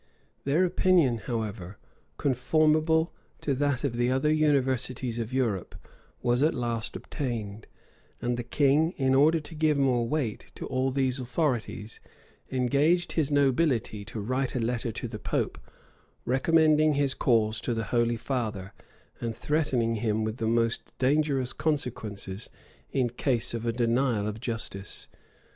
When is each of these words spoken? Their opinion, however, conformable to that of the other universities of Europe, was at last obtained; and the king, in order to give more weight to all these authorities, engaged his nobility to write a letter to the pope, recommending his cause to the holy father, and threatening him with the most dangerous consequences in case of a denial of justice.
Their 0.45 0.65
opinion, 0.65 1.19
however, 1.19 1.77
conformable 2.17 3.13
to 3.41 3.53
that 3.53 3.83
of 3.83 3.97
the 3.97 4.09
other 4.09 4.33
universities 4.33 5.19
of 5.19 5.31
Europe, 5.31 5.75
was 6.23 6.41
at 6.41 6.55
last 6.55 6.95
obtained; 6.95 7.67
and 8.19 8.35
the 8.35 8.41
king, 8.43 8.93
in 8.97 9.13
order 9.13 9.39
to 9.41 9.53
give 9.53 9.77
more 9.77 10.07
weight 10.07 10.47
to 10.55 10.65
all 10.65 10.89
these 10.89 11.19
authorities, 11.19 11.99
engaged 12.49 13.11
his 13.11 13.29
nobility 13.29 14.03
to 14.05 14.19
write 14.19 14.55
a 14.55 14.59
letter 14.59 14.91
to 14.91 15.07
the 15.07 15.19
pope, 15.19 15.59
recommending 16.25 16.95
his 16.95 17.13
cause 17.13 17.61
to 17.61 17.75
the 17.75 17.83
holy 17.93 18.17
father, 18.17 18.73
and 19.19 19.35
threatening 19.35 19.97
him 19.97 20.23
with 20.23 20.37
the 20.37 20.47
most 20.47 20.81
dangerous 20.97 21.53
consequences 21.53 22.49
in 22.91 23.07
case 23.07 23.53
of 23.53 23.67
a 23.67 23.71
denial 23.71 24.27
of 24.27 24.39
justice. 24.39 25.07